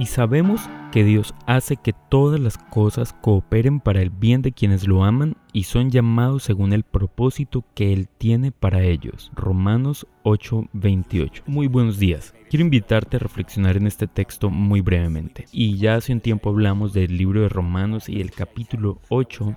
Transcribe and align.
Y 0.00 0.06
sabemos 0.06 0.62
que 0.92 1.04
Dios 1.04 1.34
hace 1.44 1.76
que 1.76 1.92
todas 1.92 2.40
las 2.40 2.56
cosas 2.56 3.12
cooperen 3.20 3.80
para 3.80 4.00
el 4.00 4.08
bien 4.08 4.40
de 4.40 4.52
quienes 4.52 4.88
lo 4.88 5.04
aman 5.04 5.36
y 5.52 5.64
son 5.64 5.90
llamados 5.90 6.42
según 6.42 6.72
el 6.72 6.84
propósito 6.84 7.66
que 7.74 7.92
Él 7.92 8.08
tiene 8.08 8.50
para 8.50 8.82
ellos. 8.82 9.30
Romanos 9.34 10.06
8:28. 10.22 11.42
Muy 11.44 11.66
buenos 11.66 11.98
días. 11.98 12.34
Quiero 12.48 12.64
invitarte 12.64 13.18
a 13.18 13.20
reflexionar 13.20 13.76
en 13.76 13.86
este 13.86 14.06
texto 14.06 14.48
muy 14.48 14.80
brevemente. 14.80 15.44
Y 15.52 15.76
ya 15.76 15.96
hace 15.96 16.14
un 16.14 16.22
tiempo 16.22 16.48
hablamos 16.48 16.94
del 16.94 17.18
libro 17.18 17.42
de 17.42 17.50
Romanos 17.50 18.08
y 18.08 18.22
el 18.22 18.30
capítulo 18.30 19.02
8. 19.10 19.54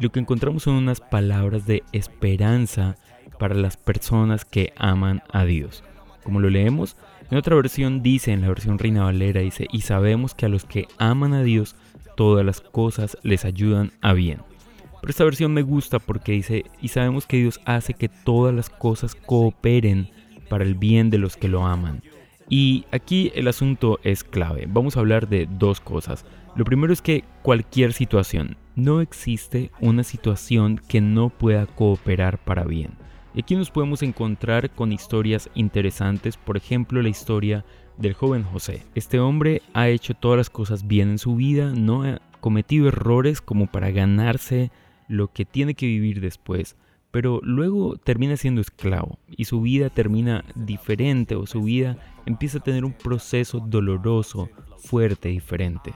lo 0.00 0.10
que 0.10 0.18
encontramos 0.18 0.64
son 0.64 0.74
unas 0.74 1.00
palabras 1.00 1.66
de 1.66 1.84
esperanza 1.92 2.96
para 3.38 3.54
las 3.54 3.76
personas 3.76 4.44
que 4.44 4.72
aman 4.76 5.22
a 5.32 5.44
Dios. 5.44 5.84
Como 6.24 6.40
lo 6.40 6.50
leemos, 6.50 6.96
en 7.30 7.38
otra 7.38 7.54
versión 7.54 8.02
dice, 8.02 8.32
en 8.32 8.40
la 8.40 8.48
versión 8.48 8.78
Reina 8.78 9.04
Valera, 9.04 9.40
dice, 9.40 9.66
y 9.70 9.82
sabemos 9.82 10.34
que 10.34 10.46
a 10.46 10.48
los 10.48 10.64
que 10.64 10.88
aman 10.98 11.34
a 11.34 11.42
Dios, 11.42 11.76
todas 12.16 12.44
las 12.44 12.60
cosas 12.60 13.16
les 13.22 13.44
ayudan 13.44 13.92
a 14.00 14.12
bien. 14.12 14.40
Pero 15.00 15.10
esta 15.10 15.24
versión 15.24 15.52
me 15.52 15.62
gusta 15.62 15.98
porque 15.98 16.32
dice, 16.32 16.64
y 16.80 16.88
sabemos 16.88 17.26
que 17.26 17.36
Dios 17.36 17.60
hace 17.66 17.94
que 17.94 18.08
todas 18.08 18.54
las 18.54 18.70
cosas 18.70 19.14
cooperen 19.14 20.08
para 20.48 20.64
el 20.64 20.74
bien 20.74 21.10
de 21.10 21.18
los 21.18 21.36
que 21.36 21.48
lo 21.48 21.66
aman. 21.66 22.02
Y 22.48 22.86
aquí 22.90 23.32
el 23.34 23.48
asunto 23.48 23.98
es 24.02 24.24
clave. 24.24 24.66
Vamos 24.68 24.96
a 24.96 25.00
hablar 25.00 25.28
de 25.28 25.46
dos 25.50 25.80
cosas. 25.80 26.24
Lo 26.56 26.64
primero 26.64 26.92
es 26.92 27.02
que 27.02 27.24
cualquier 27.42 27.92
situación, 27.92 28.56
no 28.76 29.00
existe 29.00 29.70
una 29.80 30.04
situación 30.04 30.80
que 30.88 31.00
no 31.00 31.28
pueda 31.30 31.66
cooperar 31.66 32.38
para 32.38 32.64
bien. 32.64 32.92
Y 33.34 33.40
aquí 33.40 33.56
nos 33.56 33.70
podemos 33.70 34.02
encontrar 34.02 34.70
con 34.70 34.92
historias 34.92 35.50
interesantes, 35.54 36.36
por 36.36 36.56
ejemplo 36.56 37.02
la 37.02 37.08
historia 37.08 37.64
del 37.98 38.14
joven 38.14 38.44
José. 38.44 38.82
Este 38.94 39.18
hombre 39.18 39.60
ha 39.72 39.88
hecho 39.88 40.14
todas 40.14 40.38
las 40.38 40.50
cosas 40.50 40.86
bien 40.86 41.10
en 41.10 41.18
su 41.18 41.34
vida, 41.34 41.72
no 41.72 42.04
ha 42.04 42.20
cometido 42.40 42.88
errores 42.88 43.40
como 43.40 43.66
para 43.66 43.90
ganarse 43.90 44.70
lo 45.08 45.32
que 45.32 45.44
tiene 45.44 45.74
que 45.74 45.86
vivir 45.86 46.20
después, 46.20 46.76
pero 47.10 47.40
luego 47.42 47.96
termina 47.96 48.36
siendo 48.36 48.60
esclavo 48.60 49.18
y 49.28 49.46
su 49.46 49.60
vida 49.60 49.90
termina 49.90 50.44
diferente 50.54 51.34
o 51.34 51.46
su 51.46 51.62
vida 51.62 51.96
empieza 52.26 52.58
a 52.58 52.62
tener 52.62 52.84
un 52.84 52.92
proceso 52.92 53.58
doloroso, 53.58 54.48
fuerte, 54.78 55.28
diferente. 55.30 55.92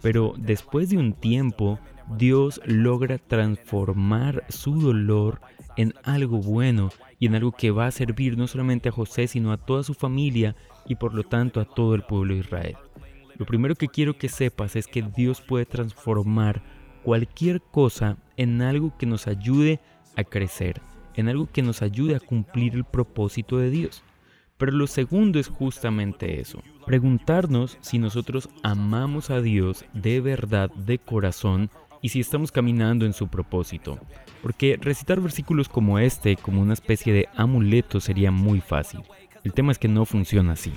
Pero 0.00 0.34
después 0.38 0.90
de 0.90 0.96
un 0.96 1.12
tiempo, 1.12 1.78
Dios 2.16 2.60
logra 2.64 3.18
transformar 3.18 4.44
su 4.48 4.80
dolor 4.80 5.40
en 5.76 5.94
algo 6.04 6.38
bueno 6.38 6.90
y 7.18 7.26
en 7.26 7.34
algo 7.34 7.52
que 7.52 7.70
va 7.70 7.86
a 7.86 7.92
servir 7.92 8.36
no 8.36 8.46
solamente 8.46 8.88
a 8.88 8.92
José, 8.92 9.26
sino 9.26 9.52
a 9.52 9.56
toda 9.56 9.82
su 9.82 9.94
familia 9.94 10.56
y 10.86 10.96
por 10.96 11.14
lo 11.14 11.22
tanto 11.24 11.60
a 11.60 11.64
todo 11.64 11.94
el 11.94 12.02
pueblo 12.02 12.34
de 12.34 12.40
Israel. 12.40 12.76
Lo 13.38 13.46
primero 13.46 13.74
que 13.74 13.88
quiero 13.88 14.16
que 14.16 14.28
sepas 14.28 14.76
es 14.76 14.86
que 14.86 15.02
Dios 15.02 15.40
puede 15.40 15.66
transformar 15.66 16.62
cualquier 17.02 17.60
cosa 17.60 18.16
en 18.36 18.62
algo 18.62 18.96
que 18.96 19.06
nos 19.06 19.26
ayude 19.26 19.80
a 20.16 20.24
crecer, 20.24 20.80
en 21.14 21.28
algo 21.28 21.48
que 21.50 21.62
nos 21.62 21.82
ayude 21.82 22.16
a 22.16 22.20
cumplir 22.20 22.74
el 22.74 22.84
propósito 22.84 23.58
de 23.58 23.70
Dios. 23.70 24.04
Pero 24.58 24.72
lo 24.72 24.86
segundo 24.86 25.40
es 25.40 25.48
justamente 25.48 26.40
eso, 26.40 26.62
preguntarnos 26.86 27.78
si 27.80 27.98
nosotros 27.98 28.48
amamos 28.62 29.30
a 29.30 29.40
Dios 29.40 29.84
de 29.92 30.20
verdad, 30.20 30.70
de 30.70 30.98
corazón, 30.98 31.70
y 32.02 32.08
si 32.08 32.20
estamos 32.20 32.50
caminando 32.50 33.06
en 33.06 33.12
su 33.12 33.28
propósito. 33.28 33.98
Porque 34.42 34.76
recitar 34.78 35.20
versículos 35.20 35.68
como 35.68 36.00
este, 36.00 36.36
como 36.36 36.60
una 36.60 36.74
especie 36.74 37.12
de 37.12 37.28
amuleto, 37.36 38.00
sería 38.00 38.32
muy 38.32 38.60
fácil. 38.60 39.00
El 39.44 39.52
tema 39.52 39.72
es 39.72 39.78
que 39.78 39.88
no 39.88 40.04
funciona 40.04 40.52
así. 40.52 40.72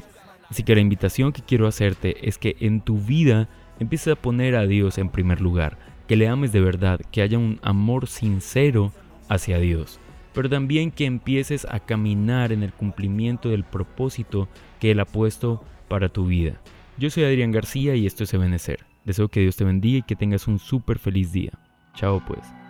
Así 0.49 0.63
que 0.63 0.75
la 0.75 0.81
invitación 0.81 1.33
que 1.33 1.41
quiero 1.41 1.67
hacerte 1.67 2.29
es 2.29 2.37
que 2.37 2.55
en 2.59 2.81
tu 2.81 2.99
vida 2.99 3.49
empieces 3.79 4.13
a 4.13 4.21
poner 4.21 4.55
a 4.55 4.67
Dios 4.67 4.99
en 4.99 5.09
primer 5.09 5.41
lugar, 5.41 5.77
que 6.07 6.15
le 6.15 6.27
ames 6.27 6.51
de 6.51 6.61
verdad, 6.61 7.01
que 7.11 7.23
haya 7.23 7.39
un 7.39 7.59
amor 7.63 8.07
sincero 8.07 8.93
hacia 9.27 9.57
Dios, 9.57 9.99
pero 10.33 10.49
también 10.49 10.91
que 10.91 11.05
empieces 11.05 11.65
a 11.65 11.79
caminar 11.79 12.51
en 12.51 12.61
el 12.61 12.71
cumplimiento 12.71 13.49
del 13.49 13.63
propósito 13.63 14.47
que 14.79 14.91
Él 14.91 14.99
ha 14.99 15.05
puesto 15.05 15.63
para 15.87 16.09
tu 16.09 16.27
vida. 16.27 16.61
Yo 16.97 17.09
soy 17.09 17.25
Adrián 17.25 17.51
García 17.51 17.95
y 17.95 18.05
esto 18.05 18.23
es 18.23 18.33
Ebenecer. 18.33 18.85
Deseo 19.03 19.27
que 19.27 19.41
Dios 19.41 19.57
te 19.57 19.65
bendiga 19.65 19.97
y 19.99 20.03
que 20.03 20.15
tengas 20.15 20.47
un 20.47 20.59
súper 20.59 20.97
feliz 20.97 21.33
día. 21.33 21.51
Chao 21.93 22.23
pues. 22.25 22.64